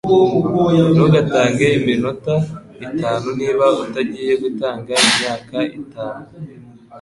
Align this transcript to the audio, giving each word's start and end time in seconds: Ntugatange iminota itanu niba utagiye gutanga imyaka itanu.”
Ntugatange 0.93 1.65
iminota 1.79 2.35
itanu 2.87 3.27
niba 3.39 3.65
utagiye 3.83 4.33
gutanga 4.43 4.91
imyaka 5.07 5.57
itanu.” 5.79 6.25